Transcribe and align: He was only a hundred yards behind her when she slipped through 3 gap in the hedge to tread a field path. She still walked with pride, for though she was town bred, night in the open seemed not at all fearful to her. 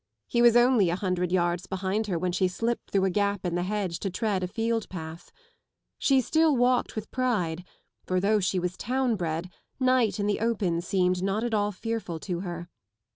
He 0.25 0.41
was 0.41 0.55
only 0.55 0.89
a 0.89 0.95
hundred 0.95 1.31
yards 1.31 1.67
behind 1.67 2.07
her 2.07 2.17
when 2.17 2.31
she 2.31 2.47
slipped 2.47 2.89
through 2.89 3.01
3 3.01 3.09
gap 3.11 3.45
in 3.45 3.53
the 3.53 3.61
hedge 3.61 3.99
to 3.99 4.09
tread 4.09 4.41
a 4.41 4.47
field 4.47 4.89
path. 4.89 5.31
She 5.99 6.21
still 6.21 6.57
walked 6.57 6.95
with 6.95 7.11
pride, 7.11 7.63
for 8.07 8.19
though 8.19 8.39
she 8.39 8.57
was 8.57 8.75
town 8.75 9.15
bred, 9.15 9.51
night 9.79 10.19
in 10.19 10.25
the 10.25 10.39
open 10.39 10.81
seemed 10.81 11.21
not 11.21 11.43
at 11.43 11.53
all 11.53 11.71
fearful 11.71 12.19
to 12.21 12.39
her. 12.39 12.67